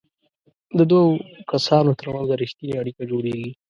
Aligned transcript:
د 0.77 0.79
دوو 0.89 1.05
کسانو 1.51 1.97
ترمنځ 1.99 2.25
به 2.29 2.35
ریښتینې 2.41 2.75
اړیکه 2.81 3.03
جوړیږي. 3.11 3.51